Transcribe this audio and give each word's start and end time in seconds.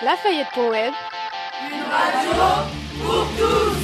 Lafayette.web. 0.00 0.94
Une 1.60 1.82
radio 1.90 2.30
pour 3.02 3.26
tous. 3.36 3.78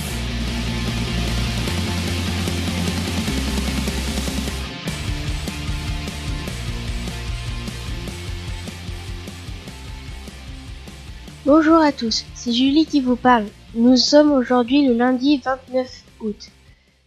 Bonjour 11.45 11.79
à 11.79 11.91
tous, 11.91 12.25
c'est 12.37 12.53
Julie 12.53 12.87
qui 12.87 13.01
vous 13.01 13.17
parle. 13.17 13.47
Nous 13.75 13.97
sommes 13.97 14.31
aujourd'hui 14.31 14.87
le 14.87 14.95
lundi 14.95 15.39
29 15.45 16.05
août. 16.21 16.51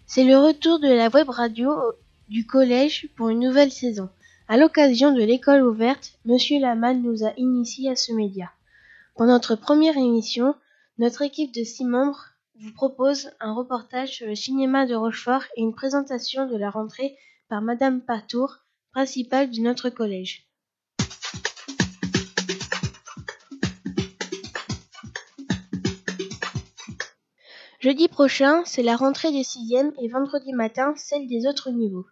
C'est 0.05 0.26
le 0.26 0.38
retour 0.38 0.80
de 0.80 0.89
la 0.89 1.08
web 1.08 1.30
radio 1.30 1.71
du 2.28 2.46
collège 2.46 3.08
pour 3.16 3.30
une 3.30 3.39
nouvelle 3.39 3.71
saison. 3.71 4.10
À 4.50 4.58
l'occasion 4.58 5.14
de 5.14 5.24
l'école 5.24 5.64
ouverte, 5.64 6.12
Monsieur 6.26 6.60
Laman 6.60 7.02
nous 7.02 7.24
a 7.24 7.31
initiés 7.38 7.89
à 7.89 7.95
ce 7.95 8.12
média. 8.12 8.52
Pour 9.17 9.26
notre 9.26 9.55
première 9.55 9.98
émission, 9.98 10.53
notre 10.99 11.23
équipe 11.23 11.52
de 11.52 11.63
six 11.63 11.85
membres 11.85 12.23
vous 12.59 12.71
propose 12.71 13.31
un 13.39 13.52
reportage 13.52 14.12
sur 14.12 14.27
le 14.27 14.35
cinéma 14.35 14.85
de 14.85 14.94
Rochefort 14.94 15.41
et 15.55 15.62
une 15.62 15.73
présentation 15.73 16.45
de 16.45 16.55
la 16.55 16.70
rentrée 16.70 17.17
par 17.49 17.63
Madame 17.63 17.99
Patour, 17.99 18.58
principale 18.91 19.49
de 19.49 19.59
notre 19.59 19.89
collège. 19.89 20.48
Jeudi 27.80 28.09
prochain, 28.09 28.61
c'est 28.66 28.84
la 28.84 28.95
rentrée 28.95 29.31
des 29.31 29.44
sixièmes 29.44 29.94
et 29.99 30.09
vendredi 30.09 30.53
matin, 30.53 30.94
celle 30.95 31.27
des 31.27 31.47
autres 31.47 31.72
niveaux. 31.72 32.05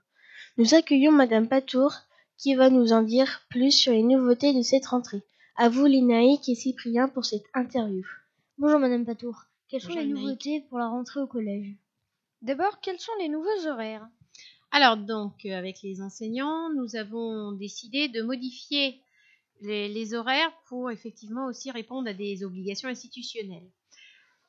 Nous 0.58 0.74
accueillons 0.74 1.12
Madame 1.12 1.48
Patour 1.48 1.94
qui 2.40 2.56
va 2.56 2.72
nous 2.72 2.94
en 2.94 3.04
dire 3.04 3.42
plus 3.52 3.72
sur 3.72 3.94
les 3.94 4.02
nouveautés 4.02 4.56
de 4.56 4.64
cette 4.64 4.88
rentrée. 4.88 5.22
À 5.58 5.70
vous, 5.70 5.86
Linaïque 5.86 6.50
et 6.50 6.56
Cyprien, 6.56 7.08
pour 7.08 7.24
cette 7.24 7.46
interview. 7.54 8.06
Bonjour 8.58 8.78
Madame 8.78 9.06
Patour. 9.06 9.46
Quelles 9.70 9.82
sont 9.82 9.94
les 9.94 10.04
Linaïque. 10.04 10.22
nouveautés 10.22 10.62
pour 10.68 10.80
la 10.80 10.90
rentrée 10.90 11.22
au 11.22 11.28
collège? 11.28 11.78
D'abord, 12.42 12.82
quels 12.82 13.00
sont 13.00 13.14
les 13.20 13.30
nouveaux 13.30 13.66
horaires? 13.66 14.06
Alors 14.72 14.98
donc, 14.98 15.46
euh, 15.46 15.58
avec 15.58 15.82
les 15.82 16.02
enseignants, 16.02 16.70
nous 16.74 16.98
avons 16.98 17.54
décidé 17.54 18.10
de 18.10 18.22
modifier 18.22 19.00
les, 19.62 19.88
les 19.88 20.14
horaires 20.14 20.52
pour 20.68 20.92
effectivement 20.92 21.46
aussi 21.46 21.72
répondre 21.72 22.10
à 22.10 22.14
des 22.14 22.44
obligations 22.44 22.90
institutionnelles. 22.90 23.72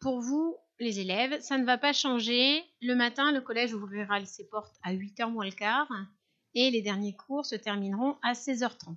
Pour 0.00 0.20
vous, 0.20 0.56
les 0.80 0.98
élèves, 0.98 1.40
ça 1.40 1.56
ne 1.56 1.64
va 1.64 1.78
pas 1.78 1.92
changer. 1.92 2.64
Le 2.82 2.96
matin, 2.96 3.30
le 3.30 3.40
collège 3.40 3.72
ouvrira 3.74 4.24
ses 4.24 4.48
portes 4.48 4.74
à 4.82 4.92
8h 4.92 5.30
moins 5.30 5.44
le 5.44 5.52
quart 5.52 5.88
et 6.54 6.72
les 6.72 6.82
derniers 6.82 7.14
cours 7.14 7.46
se 7.46 7.54
termineront 7.54 8.16
à 8.22 8.32
16h30. 8.32 8.96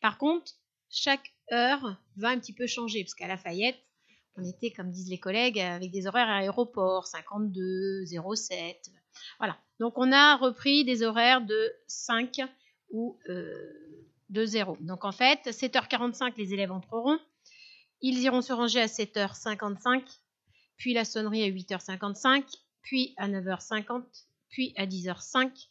Par 0.00 0.16
contre, 0.16 0.52
chaque 0.88 1.32
heure 1.52 1.96
va 2.16 2.28
un 2.28 2.38
petit 2.38 2.52
peu 2.52 2.66
changer 2.66 3.04
parce 3.04 3.14
qu'à 3.14 3.28
Lafayette, 3.28 3.78
on 4.36 4.44
était, 4.44 4.70
comme 4.70 4.90
disent 4.90 5.10
les 5.10 5.18
collègues, 5.18 5.60
avec 5.60 5.90
des 5.90 6.06
horaires 6.06 6.28
à 6.28 6.38
aéroport, 6.38 7.06
52, 7.06 8.04
07. 8.06 8.90
Voilà. 9.38 9.58
Donc 9.78 9.94
on 9.96 10.10
a 10.12 10.36
repris 10.36 10.84
des 10.84 11.02
horaires 11.02 11.42
de 11.42 11.72
5 11.86 12.40
ou 12.90 13.18
euh, 13.28 13.52
de 14.30 14.46
0. 14.46 14.78
Donc 14.80 15.04
en 15.04 15.12
fait, 15.12 15.40
7h45, 15.46 16.34
les 16.36 16.54
élèves 16.54 16.72
entreront. 16.72 17.18
Ils 18.00 18.18
iront 18.20 18.42
se 18.42 18.52
ranger 18.52 18.80
à 18.80 18.86
7h55, 18.86 20.02
puis 20.76 20.94
la 20.94 21.04
sonnerie 21.04 21.44
à 21.44 21.50
8h55, 21.50 22.44
puis 22.82 23.14
à 23.16 23.28
9h50, 23.28 24.02
puis 24.48 24.72
à 24.76 24.86
10h05, 24.86 25.68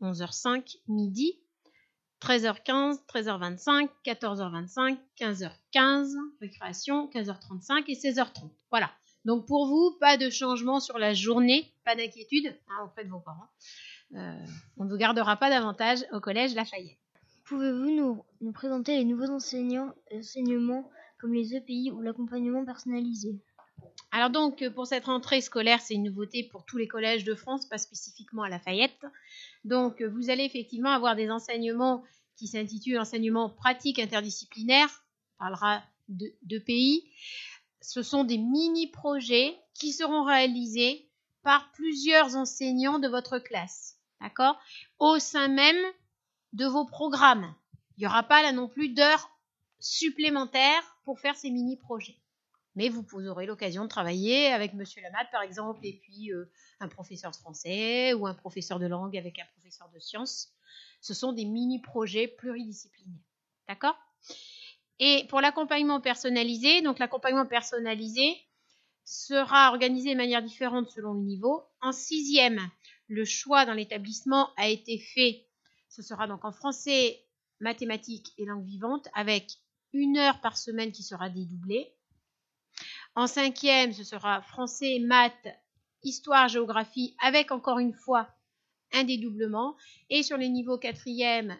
11h05, 0.00 0.76
midi, 0.86 1.40
13h15, 2.26 2.98
13h25, 3.06 3.88
14h25, 4.04 4.98
15h15, 5.20 6.16
récréation, 6.40 7.08
15h35 7.14 7.84
et 7.86 7.94
16h30. 7.94 8.50
Voilà. 8.72 8.90
Donc 9.24 9.46
pour 9.46 9.68
vous, 9.68 9.96
pas 10.00 10.16
de 10.16 10.28
changement 10.28 10.80
sur 10.80 10.98
la 10.98 11.14
journée, 11.14 11.72
pas 11.84 11.94
d'inquiétude 11.94 12.52
hein, 12.68 12.84
auprès 12.84 13.04
de 13.04 13.10
vos 13.10 13.20
parents. 13.20 13.46
Euh, 14.16 14.44
on 14.76 14.86
ne 14.86 14.90
vous 14.90 14.96
gardera 14.96 15.36
pas 15.36 15.50
davantage 15.50 16.04
au 16.12 16.18
collège 16.18 16.56
Lafayette. 16.56 16.98
Pouvez-vous 17.44 17.92
nous, 17.92 18.24
nous 18.40 18.52
présenter 18.52 18.96
les 18.96 19.04
nouveaux 19.04 19.30
enseignants, 19.30 19.94
enseignements 20.12 20.90
comme 21.20 21.32
les 21.32 21.54
EPI 21.54 21.92
ou 21.92 22.00
l'accompagnement 22.00 22.64
personnalisé? 22.64 23.38
Alors 24.10 24.30
donc 24.30 24.62
euh, 24.62 24.70
pour 24.70 24.88
cette 24.88 25.04
rentrée 25.04 25.40
scolaire, 25.40 25.80
c'est 25.80 25.94
une 25.94 26.04
nouveauté 26.04 26.42
pour 26.50 26.64
tous 26.64 26.76
les 26.76 26.88
collèges 26.88 27.22
de 27.22 27.36
France, 27.36 27.68
pas 27.68 27.78
spécifiquement 27.78 28.42
à 28.42 28.48
Lafayette. 28.48 29.06
Donc 29.64 30.00
euh, 30.00 30.08
vous 30.08 30.28
allez 30.28 30.42
effectivement 30.42 30.90
avoir 30.90 31.14
des 31.14 31.30
enseignements 31.30 32.02
qui 32.36 32.48
s'intitulent 32.48 32.98
enseignement 32.98 33.50
pratique 33.50 33.98
interdisciplinaire, 33.98 35.04
parlera 35.38 35.82
de, 36.08 36.32
de 36.42 36.58
pays. 36.58 37.10
Ce 37.80 38.02
sont 38.02 38.24
des 38.24 38.38
mini-projets 38.38 39.56
qui 39.74 39.92
seront 39.92 40.24
réalisés 40.24 41.10
par 41.42 41.70
plusieurs 41.72 42.36
enseignants 42.36 42.98
de 42.98 43.08
votre 43.08 43.38
classe, 43.38 43.98
d'accord? 44.20 44.58
Au 44.98 45.18
sein 45.18 45.48
même 45.48 45.82
de 46.52 46.66
vos 46.66 46.86
programmes. 46.86 47.54
Il 47.96 48.00
n'y 48.00 48.06
aura 48.06 48.22
pas 48.22 48.42
là 48.42 48.52
non 48.52 48.68
plus 48.68 48.88
d'heures 48.88 49.30
supplémentaires 49.78 50.98
pour 51.04 51.20
faire 51.20 51.36
ces 51.36 51.50
mini-projets. 51.50 52.18
Mais 52.74 52.90
vous, 52.90 53.02
vous 53.10 53.26
aurez 53.26 53.46
l'occasion 53.46 53.84
de 53.84 53.88
travailler 53.88 54.48
avec 54.48 54.74
Monsieur 54.74 55.00
Lamat, 55.02 55.24
par 55.32 55.42
exemple, 55.42 55.80
et 55.82 55.98
puis 56.02 56.30
euh, 56.32 56.50
un 56.80 56.88
professeur 56.88 57.30
de 57.30 57.36
français 57.36 58.12
ou 58.12 58.26
un 58.26 58.34
professeur 58.34 58.78
de 58.78 58.86
langue 58.86 59.16
avec 59.16 59.38
un 59.38 59.46
professeur 59.54 59.88
de 59.90 59.98
sciences. 59.98 60.55
Ce 61.00 61.14
sont 61.14 61.32
des 61.32 61.44
mini-projets 61.44 62.28
pluridisciplinaires. 62.28 63.20
D'accord? 63.68 63.96
Et 64.98 65.26
pour 65.28 65.40
l'accompagnement 65.40 66.00
personnalisé, 66.00 66.82
donc 66.82 66.98
l'accompagnement 66.98 67.46
personnalisé 67.46 68.36
sera 69.04 69.70
organisé 69.70 70.12
de 70.12 70.16
manière 70.16 70.42
différente 70.42 70.90
selon 70.90 71.14
le 71.14 71.22
niveau. 71.22 71.62
En 71.80 71.92
sixième, 71.92 72.60
le 73.08 73.24
choix 73.24 73.66
dans 73.66 73.74
l'établissement 73.74 74.50
a 74.56 74.68
été 74.68 74.98
fait. 74.98 75.46
Ce 75.88 76.02
sera 76.02 76.26
donc 76.26 76.44
en 76.44 76.52
français, 76.52 77.24
mathématiques 77.60 78.32
et 78.38 78.44
langue 78.44 78.64
vivante 78.64 79.08
avec 79.14 79.50
une 79.92 80.18
heure 80.18 80.40
par 80.40 80.56
semaine 80.56 80.92
qui 80.92 81.02
sera 81.02 81.30
dédoublée. 81.30 81.94
En 83.14 83.26
cinquième, 83.26 83.92
ce 83.92 84.04
sera 84.04 84.42
français, 84.42 84.98
maths, 85.00 85.48
histoire, 86.02 86.48
géographie, 86.48 87.16
avec 87.22 87.50
encore 87.50 87.78
une 87.78 87.94
fois 87.94 88.28
un 88.92 89.04
dédoublement. 89.04 89.76
Et 90.10 90.22
sur 90.22 90.36
les 90.36 90.48
niveaux 90.48 90.78
quatrième 90.78 91.56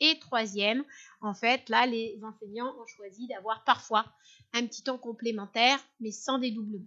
et 0.00 0.18
troisième, 0.18 0.84
en 1.20 1.34
fait, 1.34 1.68
là, 1.68 1.86
les 1.86 2.18
enseignants 2.22 2.74
ont 2.80 2.86
choisi 2.86 3.26
d'avoir 3.28 3.64
parfois 3.64 4.04
un 4.52 4.66
petit 4.66 4.82
temps 4.82 4.98
complémentaire, 4.98 5.78
mais 6.00 6.10
sans 6.10 6.38
dédoublement. 6.38 6.86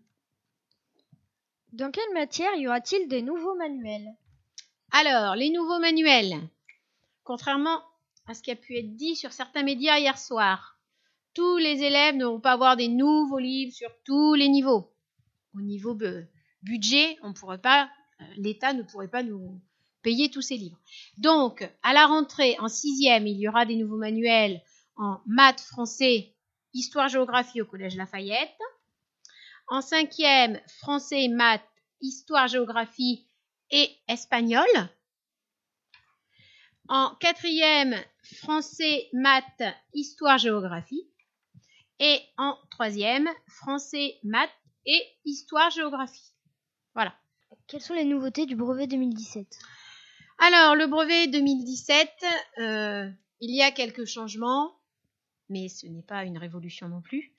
Dans 1.74 1.92
quelle 1.92 2.14
matière 2.14 2.56
y 2.56 2.68
aura-t-il 2.68 3.08
des 3.08 3.22
nouveaux 3.22 3.56
manuels? 3.56 4.08
Alors, 4.92 5.36
les 5.36 5.50
nouveaux 5.50 5.80
manuels. 5.80 6.36
Contrairement 7.24 7.82
à 8.26 8.34
ce 8.34 8.42
qui 8.42 8.52
a 8.52 8.56
pu 8.56 8.78
être 8.78 8.96
dit 8.96 9.16
sur 9.16 9.32
certains 9.32 9.64
médias 9.64 10.00
hier 10.00 10.18
soir, 10.18 10.80
tous 11.34 11.58
les 11.58 11.84
élèves 11.84 12.16
ne 12.16 12.26
vont 12.26 12.40
pas 12.40 12.54
avoir 12.54 12.78
des 12.78 12.88
nouveaux 12.88 13.40
livres 13.40 13.74
sur 13.74 13.90
tous 14.06 14.34
les 14.34 14.50
niveaux. 14.50 14.92
Au 15.56 15.62
niveau 15.62 15.94
bu- 15.94 16.26
budget, 16.64 17.18
on 17.22 17.34
pourrait 17.34 17.62
pas, 17.62 17.90
euh, 18.22 18.24
l'État 18.38 18.74
ne 18.74 18.84
pourrait 18.84 19.10
pas 19.10 19.24
nous 19.24 19.62
tous 20.32 20.42
ces 20.42 20.58
livres. 20.58 20.80
Donc, 21.18 21.70
à 21.84 21.94
la 21.94 22.06
rentrée, 22.06 22.56
en 22.60 22.68
sixième, 22.68 23.28
il 23.28 23.38
y 23.38 23.48
aura 23.48 23.66
des 23.66 23.76
nouveaux 23.76 23.98
manuels 23.98 24.62
en 24.96 25.20
maths, 25.26 25.62
français, 25.62 26.34
histoire, 26.74 27.08
géographie 27.08 27.62
au 27.62 27.66
Collège 27.66 27.96
Lafayette. 27.96 28.58
En 29.68 29.82
cinquième, 29.82 30.60
français, 30.80 31.28
maths, 31.28 31.62
histoire, 32.02 32.48
géographie 32.48 33.28
et 33.70 33.90
espagnol. 34.08 34.68
En 36.88 37.14
quatrième, 37.20 37.96
français, 38.24 39.10
maths, 39.12 39.64
histoire, 39.94 40.38
géographie. 40.38 41.06
Et 42.00 42.22
en 42.38 42.58
troisième, 42.72 43.30
français, 43.48 44.20
maths 44.24 44.50
et 44.86 45.02
histoire, 45.26 45.70
géographie. 45.70 46.32
Voilà. 46.94 47.14
Quelles 47.68 47.82
sont 47.82 47.94
les 47.94 48.06
nouveautés 48.06 48.46
du 48.46 48.56
brevet 48.56 48.88
2017 48.88 49.48
Alors, 50.40 50.76
le 50.76 50.86
brevet 50.86 51.28
2017, 51.28 52.10
euh, 52.60 53.10
il 53.40 53.56
y 53.56 53.64
a 53.64 53.72
quelques 53.72 54.06
changements, 54.06 54.80
mais 55.50 55.68
ce 55.68 55.88
n'est 55.88 56.04
pas 56.04 56.26
une 56.26 56.38
révolution 56.38 56.90
non 56.90 57.02
plus. 57.02 57.34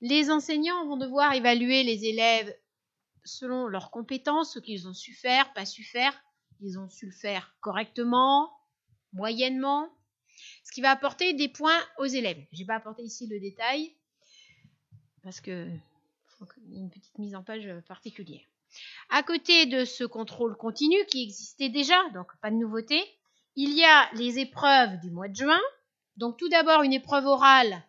Les 0.00 0.30
enseignants 0.30 0.86
vont 0.86 0.96
devoir 0.96 1.34
évaluer 1.34 1.82
les 1.82 2.06
élèves 2.06 2.56
selon 3.24 3.66
leurs 3.66 3.90
compétences, 3.90 4.54
ce 4.54 4.58
qu'ils 4.58 4.88
ont 4.88 4.94
su 4.94 5.12
faire, 5.12 5.52
pas 5.52 5.66
su 5.66 5.84
faire. 5.84 6.18
Ils 6.62 6.78
ont 6.78 6.88
su 6.88 7.06
le 7.06 7.12
faire 7.12 7.54
correctement, 7.60 8.50
moyennement, 9.12 9.90
ce 10.64 10.72
qui 10.72 10.80
va 10.80 10.90
apporter 10.90 11.34
des 11.34 11.48
points 11.48 11.80
aux 11.98 12.06
élèves. 12.06 12.42
Je 12.52 12.60
n'ai 12.60 12.64
pas 12.64 12.76
apporté 12.76 13.02
ici 13.02 13.26
le 13.26 13.38
détail 13.38 13.94
parce 15.22 15.42
que 15.42 15.68
ait 15.68 16.78
une 16.78 16.90
petite 16.90 17.18
mise 17.18 17.34
en 17.34 17.42
page 17.42 17.68
particulière. 17.86 18.40
À 19.08 19.22
côté 19.22 19.66
de 19.66 19.84
ce 19.84 20.04
contrôle 20.04 20.56
continu 20.56 20.96
qui 21.06 21.22
existait 21.22 21.68
déjà, 21.68 21.98
donc 22.14 22.28
pas 22.40 22.50
de 22.50 22.56
nouveauté, 22.56 23.02
il 23.56 23.72
y 23.72 23.84
a 23.84 24.10
les 24.14 24.38
épreuves 24.38 24.98
du 25.00 25.10
mois 25.10 25.28
de 25.28 25.36
juin. 25.36 25.60
Donc 26.16 26.36
tout 26.36 26.48
d'abord 26.48 26.82
une 26.82 26.92
épreuve 26.92 27.26
orale 27.26 27.82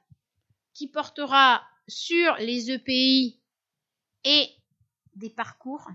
qui 0.74 0.88
portera 0.88 1.64
sur 1.88 2.36
les 2.36 2.72
EPI 2.72 3.40
et 4.24 4.50
des 5.16 5.30
parcours, 5.30 5.88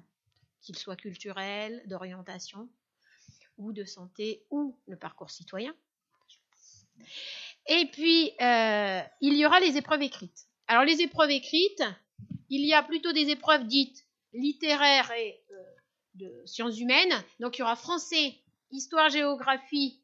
qu'ils 0.61 0.79
soient 0.79 0.97
culturels, 0.97 1.83
d'orientation 1.87 2.69
ou 3.57 3.73
de 3.73 3.85
santé 3.85 4.45
ou 4.51 4.79
le 4.87 4.97
parcours 4.97 5.31
citoyen. 5.31 5.75
Et 7.69 7.87
puis, 7.87 8.33
euh, 8.41 9.03
il 9.21 9.35
y 9.35 9.47
aura 9.47 9.61
les 9.61 9.77
épreuves 9.77 10.03
écrites. 10.03 10.47
Alors, 10.69 10.85
les 10.85 11.01
épreuves 11.01 11.31
écrites, 11.31 11.83
il 12.49 12.65
y 12.65 12.75
a 12.75 12.83
plutôt 12.83 13.13
des 13.13 13.31
épreuves 13.31 13.67
dites 13.67 14.06
littéraires 14.37 15.11
et 15.13 15.43
euh, 15.51 15.63
de 16.15 16.43
sciences 16.47 16.79
humaines. 16.79 17.25
Donc, 17.41 17.59
il 17.59 17.61
y 17.61 17.63
aura 17.63 17.77
français, 17.77 18.35
histoire, 18.71 19.09
géographie, 19.11 20.01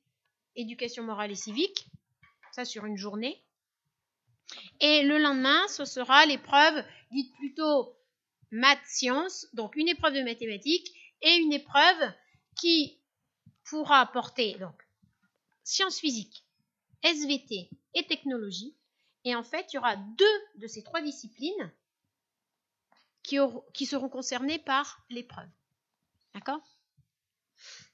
éducation 0.56 1.04
morale 1.04 1.30
et 1.30 1.36
civique. 1.36 1.86
Ça, 2.52 2.64
sur 2.64 2.84
une 2.84 2.98
journée. 2.98 3.42
Et 4.80 5.02
le 5.02 5.18
lendemain, 5.18 5.66
ce 5.68 5.84
sera 5.84 6.26
l'épreuve 6.26 6.84
dite 7.10 7.32
plutôt 7.36 7.96
maths 8.50 8.86
sciences, 8.86 9.46
donc 9.54 9.76
une 9.76 9.88
épreuve 9.88 10.14
de 10.14 10.22
mathématiques 10.22 10.92
et 11.22 11.36
une 11.36 11.52
épreuve 11.52 12.12
qui 12.60 13.00
pourra 13.64 14.04
porter 14.06 14.58
donc 14.58 14.74
sciences 15.64 15.98
physiques, 15.98 16.44
SVT 17.02 17.70
et 17.94 18.06
technologie. 18.06 18.76
Et 19.24 19.34
en 19.34 19.42
fait, 19.42 19.72
il 19.72 19.76
y 19.76 19.78
aura 19.78 19.96
deux 19.96 20.40
de 20.56 20.66
ces 20.66 20.82
trois 20.82 21.00
disciplines 21.00 21.72
qui, 23.22 23.86
seront 23.86 24.08
concernées 24.08 24.58
par 24.58 25.04
l'épreuve. 25.10 25.48
D'accord? 26.34 26.60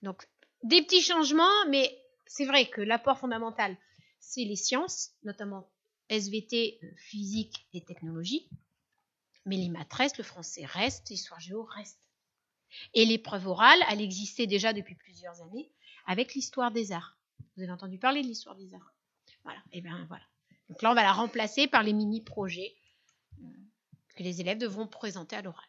Donc, 0.03 0.29
des 0.63 0.83
petits 0.83 1.03
changements, 1.03 1.67
mais 1.69 1.97
c'est 2.27 2.47
vrai 2.47 2.69
que 2.69 2.81
l'apport 2.81 3.19
fondamental, 3.19 3.77
c'est 4.21 4.45
les 4.45 4.57
sciences, 4.57 5.13
notamment 5.23 5.71
SVT, 6.09 6.81
physique 6.97 7.67
et 7.73 7.85
technologie. 7.85 8.49
Mais 9.45 9.57
les 9.57 9.69
maths 9.69 9.93
restent, 9.93 10.19
le 10.19 10.25
français 10.25 10.65
reste, 10.65 11.09
l'histoire 11.11 11.41
géo 11.41 11.63
reste. 11.63 12.09
Et 12.95 13.05
l'épreuve 13.05 13.47
orale, 13.47 13.81
elle 13.89 14.01
existait 14.01 14.47
déjà 14.47 14.73
depuis 14.73 14.95
plusieurs 14.95 15.41
années 15.43 15.71
avec 16.07 16.35
l'histoire 16.35 16.71
des 16.71 16.93
arts. 16.93 17.19
Vous 17.57 17.63
avez 17.63 17.73
entendu 17.73 17.99
parler 17.99 18.23
de 18.23 18.27
l'histoire 18.27 18.57
des 18.57 18.75
arts? 18.75 18.95
Voilà, 19.45 19.61
et 19.73 19.81
bien 19.81 20.05
voilà. 20.09 20.25
Donc 20.69 20.83
là, 20.83 20.91
on 20.91 20.95
va 20.95 21.03
la 21.03 21.13
remplacer 21.13 21.67
par 21.67 21.83
les 21.83 21.93
mini-projets 21.93 22.78
que 24.19 24.25
les 24.25 24.41
élèves 24.41 24.59
devront 24.59 24.89
présenter 24.89 25.37
à 25.37 25.43
l'oral. 25.43 25.65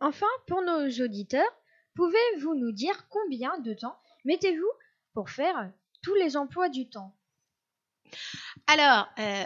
Enfin, 0.00 0.26
pour 0.46 0.60
nos 0.62 0.86
auditeurs, 1.02 1.50
pouvez-vous 1.94 2.54
nous 2.54 2.72
dire 2.72 3.08
combien 3.08 3.58
de 3.60 3.72
temps 3.72 3.98
mettez-vous 4.24 4.70
pour 5.14 5.30
faire 5.30 5.72
tous 6.02 6.14
les 6.16 6.36
emplois 6.36 6.68
du 6.68 6.90
temps? 6.90 7.16
Alors, 8.66 9.08
euh, 9.18 9.44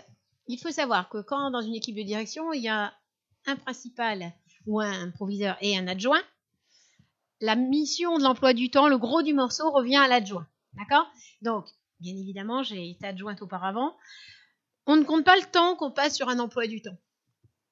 il 0.48 0.58
faut 0.58 0.72
savoir 0.72 1.08
que 1.08 1.18
quand 1.18 1.50
dans 1.50 1.62
une 1.62 1.74
équipe 1.74 1.96
de 1.96 2.02
direction, 2.02 2.52
il 2.52 2.62
y 2.62 2.68
a 2.68 2.92
un 3.46 3.56
principal 3.56 4.32
ou 4.66 4.80
un 4.80 5.10
proviseur 5.10 5.56
et 5.60 5.78
un 5.78 5.86
adjoint, 5.86 6.22
la 7.40 7.54
mission 7.54 8.18
de 8.18 8.24
l'emploi 8.24 8.52
du 8.52 8.70
temps, 8.70 8.88
le 8.88 8.98
gros 8.98 9.22
du 9.22 9.34
morceau 9.34 9.70
revient 9.70 9.96
à 9.96 10.08
l'adjoint. 10.08 10.48
D'accord? 10.72 11.06
Donc, 11.42 11.66
bien 12.00 12.16
évidemment, 12.16 12.62
j'ai 12.62 12.90
été 12.90 13.06
adjointe 13.06 13.42
auparavant. 13.42 13.96
On 14.86 14.96
ne 14.96 15.04
compte 15.04 15.24
pas 15.24 15.36
le 15.36 15.50
temps 15.50 15.76
qu'on 15.76 15.90
passe 15.92 16.16
sur 16.16 16.28
un 16.28 16.38
emploi 16.38 16.66
du 16.66 16.82
temps. 16.82 16.96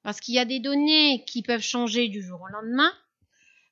Parce 0.03 0.19
qu'il 0.19 0.35
y 0.35 0.39
a 0.39 0.45
des 0.45 0.59
données 0.59 1.23
qui 1.25 1.41
peuvent 1.41 1.61
changer 1.61 2.09
du 2.09 2.21
jour 2.21 2.41
au 2.41 2.47
lendemain. 2.47 2.91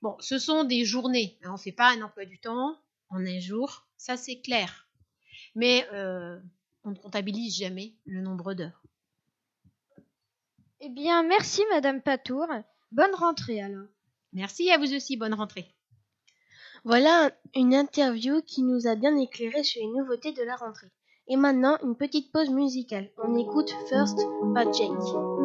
Bon, 0.02 0.16
ce 0.20 0.40
sont 0.40 0.64
des 0.64 0.86
journées. 0.86 1.38
On 1.46 1.54
ne 1.54 1.58
fait 1.58 1.72
pas 1.72 1.92
un 1.92 2.02
emploi 2.02 2.26
du 2.26 2.40
temps 2.40 2.78
en 3.10 3.26
un 3.26 3.40
jour. 3.40 3.86
Ça, 3.98 4.18
c'est 4.18 4.42
clair. 4.42 4.88
Mais 5.56 5.86
euh, 5.94 6.40
on 6.84 6.92
ne 6.92 6.96
comptabilise 6.96 7.58
jamais 7.58 7.94
le 8.06 8.22
nombre 8.22 8.54
d'heures. 8.54 8.82
Eh 10.80 10.90
bien, 10.90 11.22
merci 11.24 11.62
Madame 11.70 12.02
Patour. 12.02 12.48
Bonne 12.92 13.14
rentrée 13.14 13.62
alors. 13.62 13.86
Merci 14.34 14.72
à 14.72 14.78
vous 14.78 14.94
aussi, 14.94 15.18
bonne 15.18 15.34
rentrée. 15.34 15.76
Voilà 16.84 17.32
une 17.56 17.76
interview 17.76 18.42
qui 18.42 18.64
nous 18.64 18.88
a 18.88 18.96
bien 18.96 19.16
éclairé 19.18 19.64
sur 19.64 19.82
les 19.82 19.92
nouveautés 19.92 20.32
de 20.32 20.42
la 20.42 20.56
rentrée. 20.56 20.90
Et 21.28 21.36
maintenant, 21.36 21.78
une 21.84 21.96
petite 21.96 22.32
pause 22.32 22.50
musicale. 22.50 23.12
On 23.18 23.38
écoute 23.38 23.72
First 23.90 24.20
par 24.56 24.74
Jake. 24.74 25.41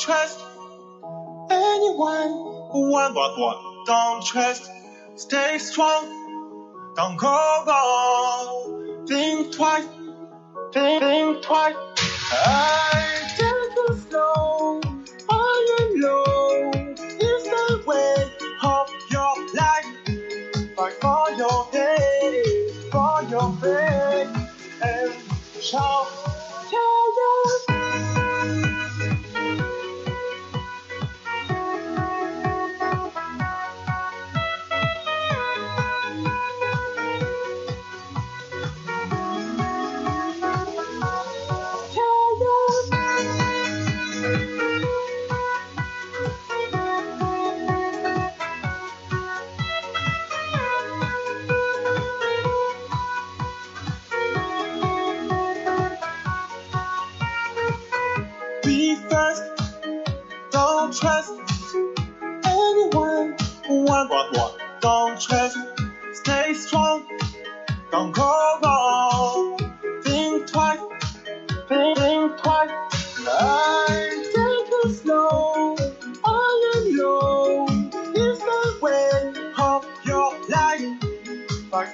Trust 0.00 0.40
anyone. 1.50 2.30
One 2.72 3.14
but 3.14 3.38
one, 3.38 3.56
don't 3.86 4.24
trust. 4.24 4.70
Stay 5.16 5.58
strong, 5.58 6.28
don't 6.96 7.18
go 7.18 7.64
wrong. 7.66 9.06
Think 9.08 9.52
twice, 9.54 9.86
think, 10.72 11.02
think 11.02 11.42
twice. 11.42 11.76
I 12.32 13.49
Nous 81.80 81.86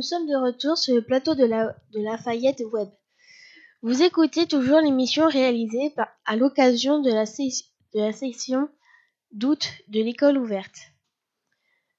sommes 0.00 0.26
de 0.26 0.34
retour 0.34 0.78
sur 0.78 0.94
le 0.94 1.02
plateau 1.02 1.34
de, 1.34 1.44
la, 1.44 1.76
de 1.92 2.00
Lafayette 2.00 2.62
Web. 2.72 2.88
Vous 3.82 4.02
écoutez 4.02 4.46
toujours 4.46 4.80
l'émission 4.80 5.28
réalisée 5.28 5.94
à 6.24 6.36
l'occasion 6.36 7.00
de 7.00 7.10
la, 7.10 7.24
de 7.24 8.00
la 8.00 8.12
session 8.12 8.70
d'août 9.34 9.68
de 9.88 10.00
l'école 10.00 10.38
ouverte. 10.38 10.78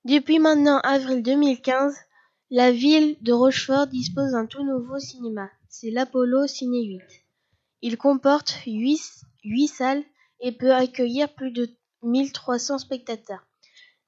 Depuis 0.05 0.39
maintenant 0.39 0.79
avril 0.79 1.21
2015, 1.21 1.95
la 2.49 2.71
ville 2.71 3.17
de 3.21 3.33
Rochefort 3.33 3.87
dispose 3.87 4.31
d'un 4.31 4.45
tout 4.45 4.63
nouveau 4.63 4.99
cinéma. 4.99 5.49
C'est 5.67 5.91
l'Apollo 5.91 6.47
Ciné 6.47 6.85
8. 6.85 7.01
Il 7.81 7.97
comporte 7.97 8.55
8, 8.65 9.01
8 9.43 9.67
salles 9.67 10.03
et 10.39 10.53
peut 10.53 10.73
accueillir 10.73 11.33
plus 11.33 11.51
de 11.51 11.69
1300 12.03 12.77
spectateurs. 12.77 13.45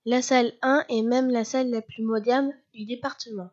La 0.06 0.22
salle 0.22 0.54
1 0.62 0.86
est 0.88 1.02
même 1.02 1.30
la 1.30 1.44
salle 1.44 1.70
la 1.70 1.82
plus 1.82 2.04
moderne 2.04 2.54
du 2.74 2.86
département. 2.86 3.50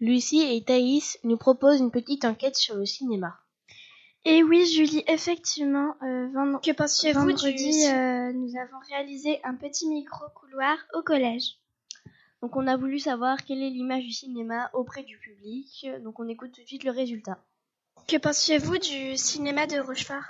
Lucie 0.00 0.42
et 0.42 0.64
Thaïs 0.64 1.18
nous 1.22 1.36
proposent 1.36 1.80
une 1.80 1.92
petite 1.92 2.24
enquête 2.24 2.56
sur 2.56 2.74
le 2.74 2.86
cinéma. 2.86 3.38
Et 4.28 4.42
oui, 4.42 4.66
Julie, 4.66 5.04
effectivement, 5.06 5.94
euh, 6.02 6.58
Que 6.58 6.72
pensiez-vous 6.72 7.20
vendredi, 7.20 7.86
euh, 7.86 8.32
nous 8.32 8.56
avons 8.56 8.78
réalisé 8.88 9.38
un 9.44 9.54
petit 9.54 9.88
micro-couloir 9.88 10.76
au 10.94 11.02
collège. 11.02 11.60
Donc 12.42 12.56
on 12.56 12.66
a 12.66 12.76
voulu 12.76 12.98
savoir 12.98 13.44
quelle 13.44 13.62
est 13.62 13.70
l'image 13.70 14.02
du 14.02 14.10
cinéma 14.10 14.68
auprès 14.72 15.04
du 15.04 15.16
public. 15.18 15.86
Donc 16.02 16.18
on 16.18 16.26
écoute 16.26 16.50
tout 16.50 16.60
de 16.60 16.66
suite 16.66 16.82
le 16.82 16.90
résultat. 16.90 17.38
Que 18.08 18.16
pensez-vous 18.16 18.78
du 18.78 19.16
cinéma 19.16 19.68
de 19.68 19.78
Rochefort? 19.78 20.24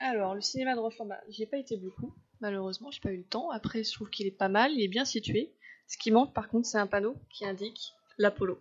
Alors, 0.00 0.34
le 0.34 0.40
cinéma 0.40 0.74
de 0.74 0.80
Rochefort, 0.80 1.06
bah, 1.06 1.20
j'y 1.28 1.44
ai 1.44 1.46
pas 1.46 1.58
été 1.58 1.76
beaucoup, 1.76 2.12
malheureusement, 2.40 2.90
j'ai 2.90 3.00
pas 3.00 3.12
eu 3.12 3.18
le 3.18 3.24
temps. 3.24 3.50
Après, 3.50 3.84
je 3.84 3.92
trouve 3.92 4.10
qu'il 4.10 4.26
est 4.26 4.32
pas 4.32 4.48
mal, 4.48 4.72
il 4.72 4.82
est 4.82 4.88
bien 4.88 5.04
situé. 5.04 5.52
Ce 5.86 5.96
qui 5.98 6.10
manque, 6.10 6.34
par 6.34 6.48
contre, 6.48 6.66
c'est 6.66 6.78
un 6.78 6.88
panneau 6.88 7.14
qui 7.28 7.44
indique 7.44 7.92
l'Apollo. 8.18 8.58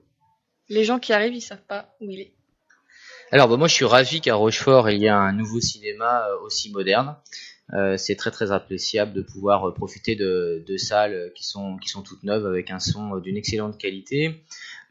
Les 0.68 0.84
gens 0.84 1.00
qui 1.00 1.12
arrivent, 1.12 1.34
ils 1.34 1.42
savent 1.42 1.66
pas 1.66 1.96
où 2.02 2.06
il 2.12 2.20
est. 2.20 2.36
Alors 3.32 3.48
bah, 3.48 3.58
moi 3.58 3.68
je 3.68 3.76
suis 3.76 3.86
ravi 3.86 4.22
qu'à 4.22 4.34
Rochefort 4.34 4.90
il 4.90 5.02
y 5.02 5.08
a 5.08 5.16
un 5.16 5.34
nouveau 5.34 5.62
cinéma 5.62 6.26
euh, 6.28 6.46
aussi 6.46 6.72
moderne. 6.72 7.16
Euh, 7.74 7.96
c'est 7.98 8.16
très 8.16 8.32
très 8.32 8.52
appréciable 8.52 9.14
de 9.14 9.22
pouvoir 9.22 9.70
euh, 9.70 9.72
profiter 9.72 10.16
de, 10.16 10.64
de 10.68 10.78
salles 10.78 11.32
qui 11.36 11.46
sont 11.46 11.78
qui 11.78 11.90
sont 11.90 12.02
toutes 12.02 12.24
neuves 12.24 12.48
avec 12.48 12.72
un 12.72 12.80
son 12.80 13.18
d'une 13.18 13.38
excellente 13.38 13.78
qualité. 13.78 14.44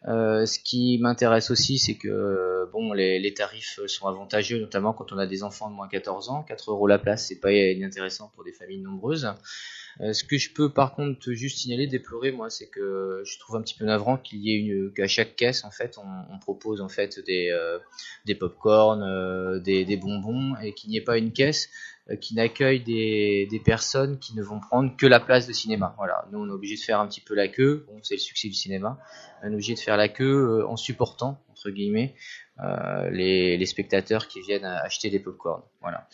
Euh, 0.06 0.46
ce 0.46 0.60
qui 0.60 0.98
m'intéresse 1.00 1.50
aussi, 1.50 1.78
c'est 1.78 1.96
que 1.96 2.68
bon, 2.72 2.92
les, 2.92 3.34
tarifs 3.34 3.80
sont 3.86 4.06
avantageux, 4.06 4.60
notamment 4.60 4.92
quand 4.92 5.12
on 5.12 5.18
a 5.18 5.26
des 5.26 5.42
enfants 5.42 5.70
de 5.70 5.74
moins 5.74 5.88
14 5.88 6.28
ans. 6.30 6.44
4 6.44 6.70
euros 6.70 6.86
la 6.86 6.98
place, 6.98 7.26
c'est 7.26 7.40
pas 7.40 7.52
inintéressant 7.52 8.30
pour 8.34 8.44
des 8.44 8.52
familles 8.52 8.80
nombreuses. 8.80 9.28
Euh, 10.00 10.12
ce 10.12 10.22
que 10.22 10.38
je 10.38 10.52
peux 10.52 10.72
par 10.72 10.94
contre 10.94 11.32
juste 11.32 11.58
signaler, 11.58 11.88
déplorer, 11.88 12.30
moi, 12.30 12.50
c'est 12.50 12.68
que 12.68 13.22
je 13.24 13.38
trouve 13.40 13.56
un 13.56 13.62
petit 13.62 13.74
peu 13.74 13.84
navrant 13.84 14.16
qu'il 14.16 14.38
y 14.38 14.52
ait 14.52 14.92
qu'à 14.94 15.08
chaque 15.08 15.34
caisse, 15.34 15.64
en 15.64 15.70
fait, 15.70 15.98
on, 15.98 16.38
propose 16.38 16.80
en 16.80 16.88
fait 16.88 17.18
des 17.26 17.50
euh, 17.50 17.78
des 18.24 18.36
pop-corn, 18.36 19.02
euh, 19.02 19.58
des, 19.58 19.84
des 19.84 19.96
bonbons, 19.96 20.54
et 20.62 20.72
qu'il 20.72 20.90
n'y 20.90 20.96
ait 20.96 21.02
pas 21.02 21.18
une 21.18 21.32
caisse 21.32 21.68
euh, 21.68 21.97
qui 22.20 22.34
n'accueille 22.34 22.80
des, 22.80 23.46
des, 23.50 23.60
personnes 23.60 24.18
qui 24.18 24.34
ne 24.34 24.42
vont 24.42 24.60
prendre 24.60 24.96
que 24.96 25.06
la 25.06 25.20
place 25.20 25.46
de 25.46 25.52
cinéma. 25.52 25.94
Voilà, 25.98 26.26
nous 26.32 26.38
on 26.38 26.48
est 26.48 26.52
obligé 26.52 26.76
de 26.76 26.80
faire 26.80 27.00
un 27.00 27.06
petit 27.06 27.20
peu 27.20 27.34
la 27.34 27.48
queue, 27.48 27.84
bon, 27.86 27.98
c'est 28.02 28.14
le 28.14 28.20
succès 28.20 28.48
du 28.48 28.54
cinéma, 28.54 28.98
on 29.42 29.50
est 29.50 29.54
obligé 29.54 29.74
de 29.74 29.78
faire 29.78 29.96
la 29.96 30.08
queue 30.08 30.64
en 30.66 30.76
supportant 30.76 31.38
entre 31.50 31.70
guillemets 31.70 32.14
euh, 32.60 33.10
les, 33.10 33.56
les, 33.56 33.66
spectateurs 33.66 34.26
qui 34.26 34.40
viennent 34.40 34.64
acheter 34.64 35.10
des 35.10 35.20
pop-corn. 35.20 35.62
Voilà. 35.80 36.08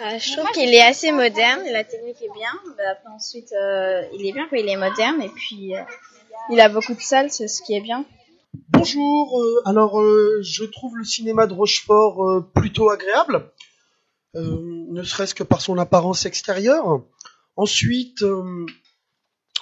Euh, 0.00 0.18
je 0.18 0.36
trouve 0.36 0.50
qu'il 0.50 0.72
est 0.74 0.82
assez 0.82 1.10
moderne, 1.12 1.62
la 1.72 1.84
technique 1.84 2.20
est 2.22 2.32
bien. 2.34 2.50
Bah, 2.76 2.84
après, 2.92 3.10
ensuite, 3.10 3.52
euh, 3.52 4.02
il 4.14 4.26
est 4.26 4.32
bien 4.32 4.46
il 4.52 4.68
est 4.68 4.76
moderne 4.76 5.22
et 5.22 5.28
puis 5.28 5.74
euh, 5.74 5.80
il 6.50 6.60
a 6.60 6.68
beaucoup 6.68 6.94
de 6.94 7.00
salles, 7.00 7.30
c'est 7.30 7.48
ce 7.48 7.62
qui 7.62 7.74
est 7.74 7.80
bien. 7.80 8.04
Bonjour, 8.70 9.40
euh, 9.40 9.62
alors 9.64 10.02
je 10.40 10.64
trouve 10.64 10.96
le 10.96 11.04
cinéma 11.04 11.46
de 11.46 11.54
Rochefort 11.54 12.44
plutôt 12.54 12.90
agréable, 12.90 13.50
ne 14.96 15.02
serait-ce 15.02 15.34
que 15.34 15.42
par 15.42 15.60
son 15.60 15.78
apparence 15.78 16.26
extérieure. 16.26 17.02
Ensuite, 17.56 18.24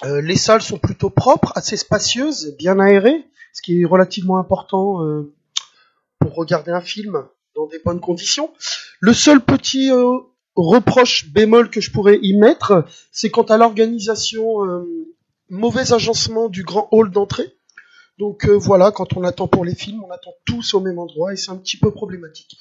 les 0.03 0.35
salles 0.35 0.61
sont 0.61 0.77
plutôt 0.77 1.09
propres, 1.09 1.51
assez 1.55 1.77
spacieuses, 1.77 2.55
bien 2.57 2.79
aérées, 2.79 3.25
ce 3.53 3.61
qui 3.61 3.81
est 3.81 3.85
relativement 3.85 4.37
important 4.37 5.01
pour 6.19 6.35
regarder 6.35 6.71
un 6.71 6.81
film 6.81 7.25
dans 7.55 7.67
des 7.67 7.79
bonnes 7.79 7.99
conditions. 7.99 8.51
Le 8.99 9.13
seul 9.13 9.41
petit 9.41 9.91
euh, 9.91 10.19
reproche 10.55 11.31
bémol 11.31 11.69
que 11.69 11.81
je 11.81 11.91
pourrais 11.91 12.19
y 12.21 12.37
mettre, 12.37 12.85
c'est 13.11 13.29
quant 13.29 13.43
à 13.43 13.57
l'organisation, 13.57 14.65
euh, 14.65 15.13
mauvais 15.49 15.93
agencement 15.93 16.49
du 16.49 16.63
grand 16.63 16.87
hall 16.91 17.11
d'entrée. 17.11 17.53
Donc 18.17 18.45
euh, 18.45 18.57
voilà, 18.57 18.91
quand 18.91 19.17
on 19.17 19.23
attend 19.23 19.47
pour 19.47 19.65
les 19.65 19.75
films, 19.75 20.03
on 20.03 20.11
attend 20.11 20.33
tous 20.45 20.73
au 20.73 20.79
même 20.79 20.99
endroit 20.99 21.33
et 21.33 21.35
c'est 21.35 21.51
un 21.51 21.57
petit 21.57 21.77
peu 21.77 21.91
problématique. 21.91 22.57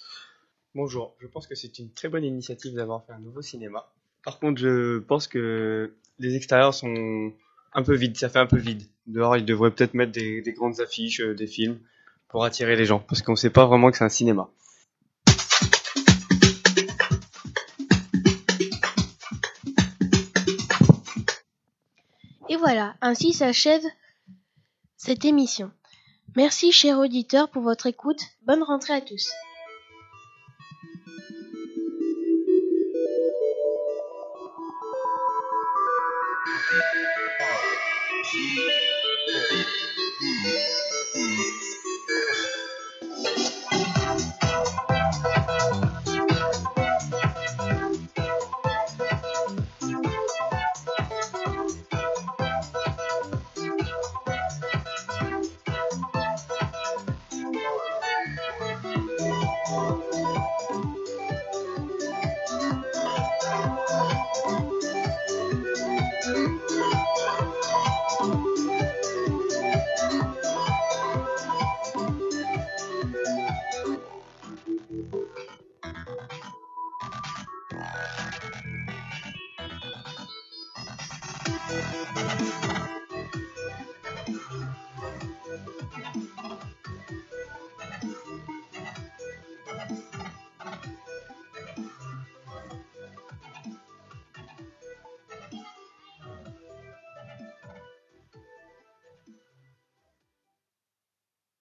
Bonjour, 0.77 1.15
je 1.21 1.29
pense 1.29 1.47
que 1.47 1.55
c'est 1.55 1.79
une 1.79 1.93
très 1.93 2.09
bonne 2.09 2.25
initiative 2.25 2.75
d'avoir 2.75 3.05
fait 3.05 3.13
un 3.13 3.21
nouveau 3.21 3.43
cinéma. 3.43 3.87
Par 4.25 4.41
contre, 4.41 4.61
je 4.61 4.99
pense 4.99 5.29
que 5.29 5.95
les 6.19 6.35
extérieurs 6.35 6.75
sont 6.75 7.33
un 7.75 7.83
peu 7.85 7.95
vides, 7.95 8.17
ça 8.17 8.29
fait 8.29 8.41
un 8.41 8.47
peu 8.47 8.57
vide. 8.57 8.83
Dehors, 9.07 9.37
ils 9.37 9.45
devraient 9.45 9.71
peut-être 9.71 9.95
mettre 9.95 10.11
des, 10.11 10.43
des 10.43 10.53
grandes 10.53 10.81
affiches, 10.81 11.21
euh, 11.21 11.33
des 11.33 11.47
films, 11.47 11.79
pour 12.27 12.45
attirer 12.45 12.75
les 12.75 12.87
gens, 12.87 12.99
parce 12.99 13.23
qu'on 13.23 13.37
sait 13.37 13.51
pas 13.51 13.67
vraiment 13.67 13.93
que 13.93 13.99
c'est 13.99 14.03
un 14.03 14.09
cinéma. 14.09 14.51
Et 22.49 22.57
voilà, 22.57 22.97
ainsi 23.01 23.33
s'achève 23.33 23.85
cette 24.97 25.25
émission. 25.25 25.71
Merci 26.35 26.73
chers 26.73 26.99
auditeurs 26.99 27.49
pour 27.49 27.63
votre 27.63 27.87
écoute. 27.87 28.23
Bonne 28.43 28.65
rentrée 28.65 28.95
à 28.95 29.01
tous. 29.01 29.31